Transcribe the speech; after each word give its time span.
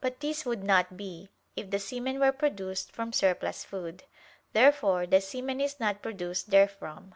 But 0.00 0.20
this 0.20 0.46
would 0.46 0.64
not 0.64 0.96
be, 0.96 1.28
if 1.54 1.68
the 1.70 1.78
semen 1.78 2.18
were 2.18 2.32
produced 2.32 2.92
from 2.92 3.12
surplus 3.12 3.62
food. 3.62 4.04
Therefore 4.54 5.06
the 5.06 5.20
semen 5.20 5.60
is 5.60 5.78
not 5.78 6.00
produced 6.00 6.46
therefrom. 6.48 7.14